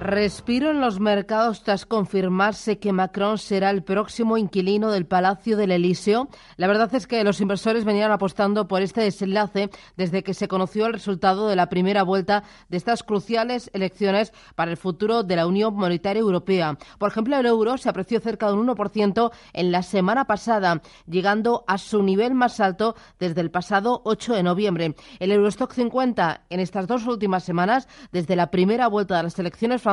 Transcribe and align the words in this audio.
Respiro 0.00 0.70
en 0.70 0.80
los 0.80 0.98
mercados 0.98 1.62
tras 1.62 1.84
confirmarse 1.84 2.78
que 2.78 2.90
Macron 2.90 3.36
será 3.36 3.68
el 3.68 3.82
próximo 3.82 4.38
inquilino 4.38 4.90
del 4.90 5.04
Palacio 5.04 5.58
del 5.58 5.72
Elíseo. 5.72 6.30
La 6.56 6.68
verdad 6.68 6.94
es 6.94 7.06
que 7.06 7.22
los 7.22 7.42
inversores 7.42 7.84
venían 7.84 8.10
apostando 8.10 8.66
por 8.66 8.80
este 8.80 9.02
desenlace 9.02 9.68
desde 9.98 10.22
que 10.22 10.32
se 10.32 10.48
conoció 10.48 10.86
el 10.86 10.94
resultado 10.94 11.48
de 11.48 11.54
la 11.54 11.68
primera 11.68 12.02
vuelta 12.02 12.44
de 12.70 12.78
estas 12.78 13.02
cruciales 13.02 13.70
elecciones 13.74 14.32
para 14.54 14.70
el 14.70 14.78
futuro 14.78 15.22
de 15.22 15.36
la 15.36 15.46
Unión 15.46 15.74
Monetaria 15.74 16.20
Europea. 16.20 16.78
Por 16.98 17.10
ejemplo, 17.10 17.36
el 17.36 17.44
euro 17.44 17.76
se 17.76 17.90
apreció 17.90 18.20
cerca 18.20 18.46
de 18.46 18.54
un 18.54 18.68
1% 18.68 19.30
en 19.52 19.70
la 19.70 19.82
semana 19.82 20.24
pasada, 20.24 20.80
llegando 21.06 21.62
a 21.66 21.76
su 21.76 22.02
nivel 22.02 22.34
más 22.34 22.58
alto 22.60 22.96
desde 23.18 23.42
el 23.42 23.50
pasado 23.50 24.00
8 24.06 24.32
de 24.32 24.44
noviembre. 24.44 24.94
El 25.18 25.30
Eurostock 25.30 25.74
50 25.74 26.44
en 26.48 26.60
estas 26.60 26.86
dos 26.86 27.06
últimas 27.06 27.44
semanas, 27.44 27.86
desde 28.12 28.34
la 28.34 28.50
primera 28.50 28.88
vuelta 28.88 29.18
de 29.18 29.24
las 29.24 29.38
elecciones 29.38 29.82
francesas 29.82 29.89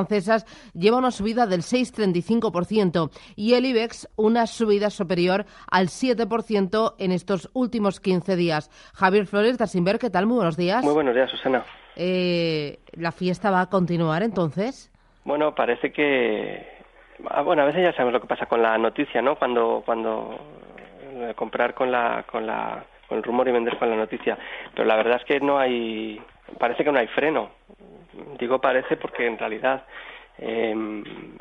lleva 0.74 0.98
una 0.98 1.12
subida 1.12 1.48
del 1.48 1.62
6,35% 1.62 3.10
y 3.36 3.54
el 3.54 3.66
IBEX 3.66 4.10
una 4.16 4.48
subida 4.48 4.90
superior 4.90 5.46
al 5.70 5.88
7% 5.88 6.96
en 7.00 7.12
estos 7.12 7.50
últimos 7.54 8.00
15 8.00 8.36
días. 8.36 8.70
Javier 8.94 9.26
Flores, 9.26 9.58
Dasimber, 9.58 10.00
¿qué 10.00 10.10
tal? 10.10 10.28
Muy 10.28 10.38
buenos 10.38 10.58
días. 10.58 10.84
Muy 10.84 10.94
buenos 10.94 11.16
días, 11.16 11.30
Susana. 11.30 11.64
Eh, 11.96 12.80
¿La 12.94 13.12
fiesta 13.12 13.50
va 13.52 13.62
a 13.62 13.70
continuar 13.70 14.24
entonces? 14.24 14.92
Bueno, 15.26 15.56
parece 15.56 15.92
que... 15.92 16.78
Ah, 17.30 17.42
bueno, 17.42 17.64
a 17.64 17.66
veces 17.66 17.84
ya 17.84 17.92
sabemos 17.94 18.14
lo 18.14 18.22
que 18.22 18.28
pasa 18.28 18.46
con 18.46 18.62
la 18.62 18.78
noticia, 18.78 19.22
¿no? 19.22 19.36
Cuando, 19.36 19.82
cuando 19.86 20.40
eh, 21.14 21.34
comprar 21.36 21.74
con 21.74 21.92
la, 21.92 22.24
con 22.30 22.46
la, 22.46 22.86
con 23.08 23.18
el 23.18 23.24
rumor 23.24 23.48
y 23.48 23.52
vender 23.52 23.78
con 23.78 23.90
la 23.90 23.96
noticia. 23.96 24.38
Pero 24.74 24.86
la 24.88 24.96
verdad 24.96 25.18
es 25.18 25.26
que 25.26 25.40
no 25.40 25.58
hay, 25.58 26.22
parece 26.60 26.84
que 26.84 26.92
no 26.92 27.00
hay 27.00 27.08
freno 27.08 27.50
digo 28.40 28.60
parece 28.60 28.98
porque 28.98 29.26
en 29.26 29.38
realidad 29.38 29.86
eh, 30.40 30.72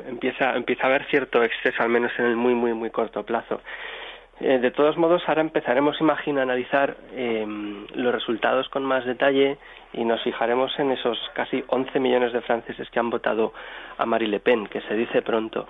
empieza, 0.07 0.55
empieza 0.55 0.83
a 0.83 0.87
haber 0.87 1.05
cierto 1.05 1.43
exceso, 1.43 1.83
al 1.83 1.89
menos 1.89 2.11
en 2.17 2.25
el 2.25 2.35
muy, 2.35 2.53
muy, 2.53 2.73
muy 2.73 2.89
corto 2.89 3.23
plazo. 3.23 3.61
Eh, 4.39 4.59
de 4.59 4.69
todos 4.69 4.97
modos, 4.97 5.23
ahora 5.27 5.41
empezaremos, 5.41 5.99
imagino, 5.99 6.39
a 6.39 6.43
analizar 6.43 6.95
eh, 7.13 7.43
los 7.95 8.13
resultados 8.13 8.69
con 8.69 8.85
más 8.85 9.03
detalle 9.03 9.57
y 9.93 10.05
nos 10.05 10.21
fijaremos 10.21 10.77
en 10.77 10.91
esos 10.91 11.17
casi 11.33 11.63
11 11.67 11.99
millones 11.99 12.33
de 12.33 12.41
franceses 12.41 12.87
que 12.91 12.99
han 12.99 13.09
votado 13.09 13.53
a 13.97 14.05
Marie 14.05 14.27
Le 14.27 14.39
Pen, 14.39 14.67
que 14.67 14.81
se 14.81 14.93
dice 14.93 15.23
pronto, 15.23 15.67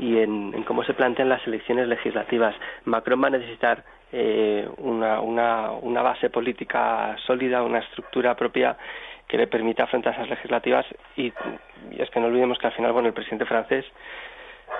y 0.00 0.18
en, 0.18 0.52
en 0.52 0.64
cómo 0.64 0.82
se 0.82 0.94
plantean 0.94 1.28
las 1.28 1.46
elecciones 1.46 1.86
legislativas. 1.86 2.56
Macron 2.86 3.22
va 3.22 3.28
a 3.28 3.30
necesitar 3.30 3.84
eh, 4.10 4.68
una, 4.78 5.20
una, 5.20 5.70
una 5.70 6.02
base 6.02 6.28
política 6.28 7.16
sólida, 7.24 7.62
una 7.62 7.78
estructura 7.78 8.34
propia 8.34 8.76
que 9.28 9.36
le 9.36 9.46
permita 9.46 9.84
afrontar 9.84 10.14
esas 10.14 10.28
legislativas 10.28 10.86
y, 11.16 11.32
es 11.98 12.10
que 12.10 12.20
no 12.20 12.26
olvidemos 12.26 12.58
que 12.58 12.66
al 12.66 12.72
final, 12.72 12.92
bueno, 12.92 13.08
el 13.08 13.14
presidente 13.14 13.44
francés, 13.44 13.84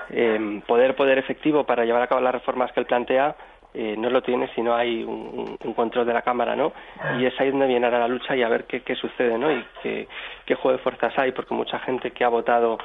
eh, 0.09 0.61
poder 0.67 0.95
poder 0.95 1.17
efectivo 1.17 1.63
para 1.63 1.85
llevar 1.85 2.01
a 2.01 2.07
cabo 2.07 2.21
las 2.21 2.33
reformas 2.33 2.71
que 2.71 2.79
él 2.79 2.85
plantea, 2.85 3.35
eh, 3.73 3.95
no 3.97 4.09
lo 4.09 4.23
tiene 4.23 4.49
si 4.55 4.61
no 4.61 4.75
hay 4.75 5.03
un, 5.03 5.57
control 5.75 6.05
de 6.05 6.13
la 6.13 6.23
Cámara, 6.23 6.55
¿no? 6.55 6.73
Y 7.19 7.25
es 7.25 7.39
ahí 7.39 7.51
donde 7.51 7.67
viene 7.67 7.85
ahora 7.85 7.99
la 7.99 8.07
lucha 8.07 8.35
y 8.35 8.41
a 8.41 8.49
ver 8.49 8.65
qué, 8.65 8.81
qué 8.81 8.95
sucede, 8.95 9.37
¿no? 9.37 9.51
Y 9.51 9.63
qué, 9.83 10.07
qué 10.45 10.55
juego 10.55 10.77
de 10.77 10.83
fuerzas 10.83 11.13
hay, 11.17 11.31
porque 11.31 11.53
mucha 11.53 11.79
gente 11.79 12.11
que 12.11 12.23
ha 12.23 12.29
votado 12.29 12.79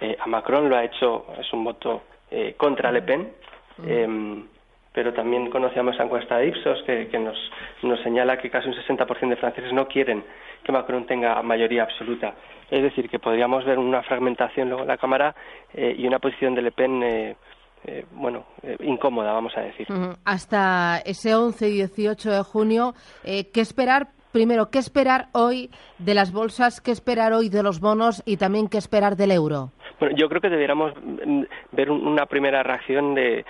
eh, 0.00 0.16
a 0.18 0.26
Macron 0.26 0.68
lo 0.68 0.76
ha 0.76 0.84
hecho, 0.84 1.26
es 1.38 1.52
un 1.52 1.64
voto 1.64 2.04
eh, 2.30 2.54
contra 2.56 2.92
Le 2.92 3.02
Pen, 3.02 3.32
eh, 3.86 4.44
pero 4.92 5.12
también 5.12 5.50
conocíamos 5.50 5.94
esa 5.94 6.04
encuesta 6.04 6.38
de 6.38 6.48
Ipsos 6.48 6.82
que, 6.84 7.08
que 7.08 7.18
nos, 7.18 7.36
nos 7.82 8.00
señala 8.02 8.38
que 8.38 8.50
casi 8.50 8.68
un 8.68 8.74
60% 8.74 9.28
de 9.28 9.36
franceses 9.36 9.72
no 9.72 9.86
quieren 9.86 10.24
que 10.64 10.72
Macron 10.72 11.06
tenga 11.06 11.42
mayoría 11.42 11.84
absoluta. 11.84 12.34
Es 12.70 12.82
decir, 12.82 13.08
que 13.08 13.18
podríamos 13.18 13.64
ver 13.64 13.78
una 13.78 14.02
fragmentación 14.02 14.68
luego 14.68 14.82
en 14.82 14.88
la 14.88 14.98
Cámara 14.98 15.34
eh, 15.74 15.94
y 15.96 16.06
una 16.06 16.18
posición 16.18 16.54
de 16.54 16.62
Le 16.62 16.72
Pen. 16.72 17.02
Eh, 17.02 17.36
eh, 17.84 18.04
bueno, 18.12 18.44
eh, 18.62 18.76
incómoda, 18.80 19.32
vamos 19.32 19.56
a 19.56 19.62
decir. 19.62 19.86
Hasta 20.24 20.98
ese 21.04 21.34
11 21.34 21.68
y 21.68 21.72
18 21.72 22.30
de 22.30 22.42
junio, 22.42 22.92
eh, 23.24 23.50
¿qué 23.52 23.60
esperar? 23.60 24.08
Primero, 24.32 24.70
¿qué 24.70 24.78
esperar 24.78 25.26
hoy 25.32 25.70
de 25.98 26.14
las 26.14 26.32
bolsas? 26.32 26.80
¿Qué 26.80 26.90
esperar 26.90 27.32
hoy 27.32 27.48
de 27.48 27.62
los 27.62 27.80
bonos? 27.80 28.22
Y 28.26 28.36
también, 28.36 28.68
¿qué 28.68 28.78
esperar 28.78 29.16
del 29.16 29.32
euro? 29.32 29.70
Bueno, 29.98 30.14
yo 30.16 30.28
creo 30.28 30.40
que 30.40 30.50
debiéramos 30.50 30.92
mm, 31.02 31.42
ver 31.72 31.90
un, 31.90 32.06
una 32.06 32.26
primera 32.26 32.62
reacción 32.62 33.14
de, 33.14 33.44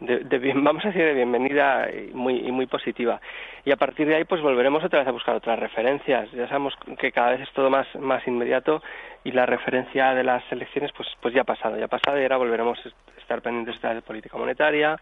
de, 0.00 0.18
de 0.20 0.52
vamos 0.54 0.84
a 0.84 0.88
decir 0.88 1.02
de 1.02 1.14
bienvenida 1.14 1.88
y 1.90 2.12
muy, 2.14 2.38
y 2.38 2.52
muy 2.52 2.66
positiva. 2.66 3.20
Y 3.64 3.72
a 3.72 3.76
partir 3.76 4.06
de 4.06 4.16
ahí, 4.16 4.24
pues 4.24 4.40
volveremos 4.42 4.84
otra 4.84 5.00
vez 5.00 5.08
a 5.08 5.12
buscar 5.12 5.34
otras 5.34 5.58
referencias. 5.58 6.30
Ya 6.32 6.46
sabemos 6.48 6.74
que 6.98 7.12
cada 7.12 7.30
vez 7.30 7.40
es 7.40 7.52
todo 7.52 7.70
más, 7.70 7.86
más 7.96 8.26
inmediato 8.26 8.82
y 9.24 9.32
la 9.32 9.46
referencia 9.46 10.14
de 10.14 10.22
las 10.22 10.42
elecciones, 10.52 10.92
pues, 10.96 11.08
pues 11.20 11.34
ya 11.34 11.40
ha 11.40 11.44
pasado, 11.44 11.76
ya 11.78 11.86
ha 11.86 11.88
pasado 11.88 12.18
y 12.18 12.22
ahora 12.22 12.36
volveremos 12.36 12.78
a 12.84 13.20
estar 13.20 13.42
pendientes 13.42 13.80
de 13.82 14.02
política 14.02 14.38
monetaria, 14.38 14.96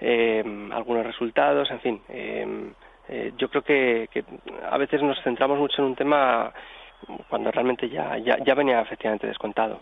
eh, 0.00 0.42
algunos 0.72 1.06
resultados, 1.06 1.70
en 1.70 1.80
fin. 1.80 2.02
Eh, 2.08 2.72
eh, 3.08 3.32
yo 3.36 3.48
creo 3.48 3.62
que, 3.62 4.08
que 4.10 4.24
a 4.70 4.78
veces 4.78 5.02
nos 5.02 5.20
centramos 5.22 5.58
mucho 5.58 5.82
en 5.82 5.88
un 5.88 5.94
tema 5.94 6.52
cuando 7.28 7.50
realmente 7.50 7.88
ya, 7.88 8.18
ya, 8.18 8.36
ya 8.44 8.54
venía 8.54 8.80
efectivamente 8.80 9.26
descontado. 9.26 9.78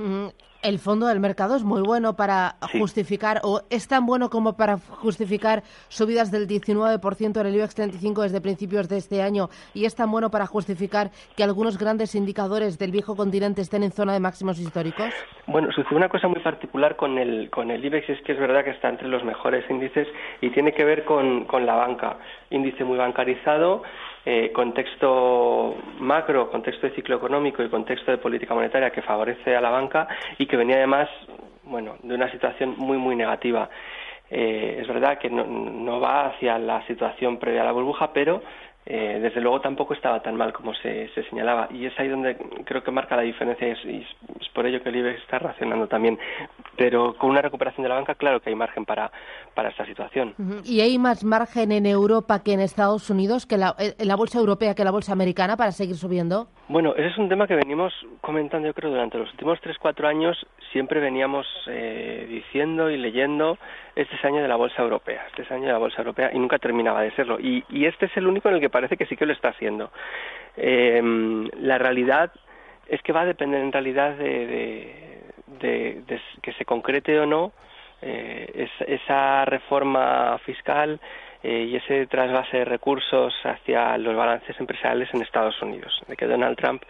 El 0.63 0.79
fondo 0.79 1.07
del 1.07 1.21
mercado 1.21 1.57
es 1.57 1.63
muy 1.65 1.81
bueno 1.81 2.17
para 2.17 2.57
Sí. 2.71 2.79
justificar, 2.79 3.41
o 3.45 3.63
es 3.71 3.89
tan 3.89 4.05
bueno 4.05 4.29
como 4.29 4.59
para 4.59 4.77
justificar 4.79 5.63
subidas 5.89 6.31
del 6.31 6.47
19% 6.47 7.41
en 7.41 7.47
el 7.47 7.55
IBEX 7.55 7.75
35 7.75 8.23
desde 8.23 8.43
principios 8.43 8.87
de 8.91 8.99
este 8.99 9.23
año, 9.23 9.49
y 9.73 9.87
es 9.87 9.95
tan 9.97 10.11
bueno 10.11 10.31
para 10.31 10.45
justificar 10.47 11.11
que 11.35 11.43
algunos 11.45 11.79
grandes 11.79 12.15
indicadores 12.15 12.79
del 12.79 12.91
viejo 12.91 13.17
continente 13.17 13.63
estén 13.63 13.83
en 13.85 13.91
zona 13.93 14.13
de 14.13 14.21
máximos 14.21 14.59
históricos. 14.61 15.09
Bueno, 15.47 15.73
sucede 15.73 15.97
una 15.97 16.11
cosa 16.11 16.29
muy 16.29 16.41
particular 16.41 16.97
con 16.97 17.17
el, 17.17 17.49
con 17.49 17.71
el 17.71 17.83
IBEX, 17.83 18.11
es 18.11 18.21
que 18.23 18.33
es 18.33 18.39
verdad 18.39 18.63
que 18.63 18.71
está 18.71 18.91
entre 18.91 19.09
los 19.09 19.25
mejores 19.25 19.65
índices 19.71 20.09
y 20.43 20.51
tiene 20.51 20.73
que 20.75 20.85
ver 20.85 21.07
con, 21.07 21.47
con 21.47 21.65
la 21.65 21.75
banca. 21.75 22.19
Índice 22.51 22.85
muy 22.85 22.99
bancarizado, 22.99 23.83
eh, 24.25 24.53
contexto 24.53 25.77
macro, 25.99 26.51
contexto 26.51 26.87
de 26.87 26.95
ciclo 26.95 27.17
económico 27.17 27.63
y 27.63 27.69
contexto 27.69 28.11
de 28.11 28.19
política 28.19 28.55
monetaria 28.55 28.91
que 28.91 29.03
favorece 29.03 29.57
a 29.57 29.61
la 29.61 29.71
banca 29.71 30.07
y 30.39 30.47
que 30.47 30.57
venía 30.57 30.77
además, 30.77 31.09
bueno, 31.65 31.97
de 32.03 32.15
una 32.15 32.31
situación 32.31 32.75
muy, 32.77 32.99
muy 32.99 33.17
negativa. 33.17 33.71
Eh, 34.31 34.79
es 34.81 34.87
verdad 34.87 35.19
que 35.19 35.29
no, 35.29 35.45
no 35.45 36.01
va 36.01 36.27
hacia 36.27 36.59
la 36.59 36.87
situación 36.87 37.39
previa 37.39 37.63
a 37.63 37.65
la 37.65 37.73
burbuja, 37.73 38.13
pero 38.13 38.43
eh, 38.87 39.19
desde 39.21 39.41
luego 39.41 39.61
tampoco 39.61 39.95
estaba 39.95 40.23
tan 40.23 40.37
mal 40.37 40.53
como 40.53 40.73
se, 40.75 41.09
se 41.09 41.23
señalaba 41.25 41.69
y 41.71 41.85
es 41.87 41.99
ahí 42.01 42.09
donde 42.09 42.37
creo 42.65 42.83
que 42.83 42.91
marca 42.91 43.15
la 43.15 43.23
diferencia 43.23 43.69
y 43.69 43.71
es, 43.73 43.85
y 43.85 44.07
es 44.41 44.49
por 44.49 44.67
ello 44.67 44.83
que 44.83 44.89
el 44.89 44.97
IBEX 44.97 45.21
está 45.21 45.39
reaccionando 45.39 45.87
también 45.87 46.19
pero 46.81 47.13
con 47.19 47.29
una 47.29 47.43
recuperación 47.43 47.83
de 47.83 47.91
la 47.91 47.97
banca 47.97 48.15
claro 48.15 48.41
que 48.41 48.49
hay 48.49 48.57
margen 48.57 48.87
para, 48.87 49.13
para 49.55 49.69
esta 49.69 49.85
situación. 49.85 50.35
¿Y 50.65 50.81
hay 50.81 50.99
más 50.99 51.25
margen 51.25 51.73
en 51.73 51.85
Europa 51.85 52.43
que 52.43 52.55
en 52.55 52.61
Estados 52.61 53.11
Unidos, 53.11 53.45
que 53.45 53.59
la, 53.59 53.75
en 53.79 54.09
la 54.09 54.17
bolsa 54.17 54.39
europea 54.39 54.75
que 54.75 54.83
la 54.83 54.91
bolsa 54.91 55.13
americana 55.13 55.59
para 55.59 55.73
seguir 55.73 55.97
subiendo? 55.97 56.49
Bueno, 56.69 56.95
ese 56.97 57.09
es 57.09 57.19
un 57.19 57.29
tema 57.29 57.47
que 57.47 57.55
venimos 57.55 57.93
comentando, 58.23 58.67
yo 58.67 58.73
creo, 58.73 58.91
durante 58.91 59.19
los 59.19 59.31
últimos 59.31 59.61
tres, 59.61 59.77
cuatro 59.79 60.09
años. 60.09 60.47
Siempre 60.73 61.01
veníamos 61.01 61.47
eh, 61.67 62.27
diciendo 62.31 62.89
y 62.89 62.97
leyendo, 62.97 63.59
este 63.95 64.17
es 64.17 64.25
año 64.25 64.41
de 64.41 64.49
la 64.49 64.57
bolsa 64.57 64.81
europea, 64.81 65.27
este 65.29 65.43
es 65.43 65.51
año 65.51 65.67
de 65.67 65.73
la 65.73 65.79
bolsa 65.79 65.99
europea, 65.99 66.31
y 66.33 66.39
nunca 66.39 66.59
terminaba 66.59 67.03
de 67.03 67.11
serlo. 67.11 67.39
Y, 67.39 67.63
y 67.69 67.85
este 67.85 68.07
es 68.07 68.17
el 68.17 68.27
único 68.27 68.49
en 68.49 68.55
el 68.55 68.61
que 68.63 68.71
parece 68.71 68.97
que 68.97 69.05
sí 69.05 69.17
que 69.17 69.27
lo 69.27 69.35
está 69.35 69.49
haciendo. 69.51 69.91
Eh, 70.57 71.03
la 71.61 71.77
realidad 71.77 72.33
es 72.89 73.03
que 73.03 73.13
va 73.13 73.21
a 73.21 73.27
depender 73.27 73.61
en 73.61 73.71
realidad 73.71 74.17
de, 74.17 74.47
de, 75.61 76.03
de, 76.07 76.10
concrete 76.71 77.19
o 77.19 77.27
no 77.27 77.53
eh, 78.01 78.47
es, 78.55 78.71
esa 78.87 79.45
reforma 79.45 80.39
fiscal 80.47 81.01
eh, 81.43 81.67
y 81.69 81.75
ese 81.75 82.07
trasvase 82.07 82.59
de 82.59 82.65
recursos 82.65 83.35
hacia 83.43 83.99
los 83.99 84.15
balances 84.15 84.55
empresariales 84.61 85.13
en 85.13 85.23
Estados 85.23 85.61
Unidos, 85.61 86.01
de 86.07 86.15
que 86.17 86.27
Donald 86.27 86.57
Trump 86.57 86.83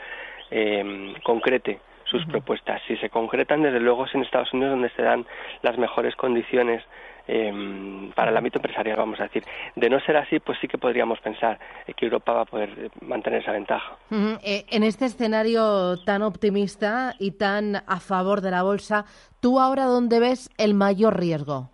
eh, 0.51 1.15
concrete 1.23 1.81
sus 2.05 2.27
propuestas. 2.27 2.83
Si 2.89 2.97
se 2.99 3.09
concretan, 3.09 3.63
desde 3.63 3.81
luego 3.81 4.05
es 4.05 4.15
en 4.15 4.23
Estados 4.23 4.53
Unidos 4.53 4.73
donde 4.73 4.91
se 4.91 5.03
dan 5.03 5.25
las 5.63 5.79
mejores 5.79 6.15
condiciones 6.15 6.83
eh, 7.29 8.11
para 8.15 8.31
el 8.31 8.37
ámbito 8.37 8.59
empresarial, 8.59 8.97
vamos 8.97 9.21
a 9.21 9.25
decir. 9.25 9.45
De 9.77 9.89
no 9.89 10.01
ser 10.01 10.17
así, 10.17 10.39
pues 10.41 10.59
sí 10.61 10.69
que 10.69 10.79
podríamos 10.79 11.21
pensar 11.21 11.59
que 11.97 12.07
Europa 12.07 12.33
va 12.33 12.41
a 12.43 12.47
poder 12.47 12.71
eh, 12.79 12.91
mantener 13.01 13.43
esa 13.43 13.53
ventaja. 13.53 13.97
Eh, 14.11 14.65
en 14.71 14.83
este 14.83 15.07
escenario 15.07 15.97
tan 16.05 16.23
optimista 16.23 17.15
y 17.19 17.33
tan 17.33 17.77
a 17.77 18.01
favor 18.01 18.41
de 18.41 18.51
la 18.51 18.63
bolsa, 18.63 19.05
¿tú 19.41 19.61
ahora 19.61 19.85
dónde 19.85 20.21
ves 20.21 20.51
el 20.59 20.75
mayor 20.75 21.19
riesgo? 21.19 21.71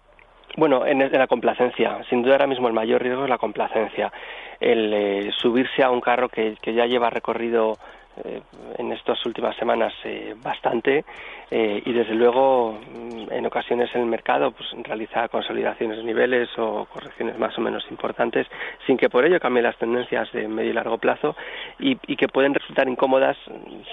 Bueno, 0.56 0.86
en, 0.86 1.02
en 1.02 1.12
la 1.12 1.26
complacencia. 1.26 2.00
Sin 2.08 2.22
duda 2.22 2.34
ahora 2.34 2.46
mismo 2.46 2.68
el 2.68 2.74
mayor 2.74 3.02
riesgo 3.02 3.24
es 3.24 3.30
la 3.30 3.38
complacencia. 3.38 4.10
El 4.58 4.92
eh, 4.94 5.30
subirse 5.38 5.82
a 5.82 5.90
un 5.90 6.00
carro 6.00 6.30
que, 6.30 6.56
que 6.62 6.72
ya 6.72 6.86
lleva 6.86 7.10
recorrido 7.10 7.76
eh, 8.24 8.40
en 8.78 8.92
estas 8.92 9.24
últimas 9.26 9.56
semanas 9.56 9.92
eh, 10.04 10.34
bastante 10.42 11.04
eh, 11.50 11.82
y 11.84 11.92
desde 11.92 12.14
luego 12.14 12.72
mm, 12.72 13.32
en 13.32 13.46
ocasiones 13.46 13.90
el 13.94 14.06
mercado 14.06 14.52
pues 14.52 14.68
realiza 14.84 15.28
consolidaciones 15.28 15.98
de 15.98 16.04
niveles 16.04 16.48
o 16.58 16.86
correcciones 16.86 17.38
más 17.38 17.56
o 17.58 17.60
menos 17.60 17.84
importantes 17.90 18.46
sin 18.86 18.96
que 18.96 19.08
por 19.08 19.24
ello 19.24 19.40
cambien 19.40 19.64
las 19.64 19.76
tendencias 19.78 20.30
de 20.32 20.48
medio 20.48 20.70
y 20.70 20.74
largo 20.74 20.98
plazo 20.98 21.36
y, 21.78 21.98
y 22.06 22.16
que 22.16 22.28
pueden 22.28 22.54
resultar 22.54 22.88
incómodas 22.88 23.36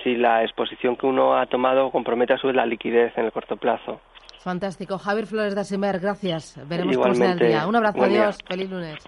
si 0.04 0.16
la 0.16 0.44
exposición 0.44 0.96
que 0.96 1.06
uno 1.06 1.38
ha 1.38 1.46
tomado 1.46 1.92
compromete 1.92 2.34
a 2.34 2.38
su 2.38 2.48
vez 2.48 2.56
la 2.56 2.66
liquidez 2.66 3.18
en 3.18 3.26
el 3.26 3.32
corto 3.32 3.58
plazo. 3.58 4.00
Fantástico. 4.44 4.98
Javier 4.98 5.26
Flores 5.26 5.56
de 5.56 5.62
Asimer, 5.62 6.00
gracias. 6.00 6.60
Veremos 6.68 6.98
cómo 6.98 7.16
será 7.16 7.32
el 7.32 7.40
día. 7.40 7.66
Un 7.66 7.78
abrazo, 7.78 8.04
adiós. 8.04 8.38
Feliz 8.46 8.70
lunes. 8.70 9.04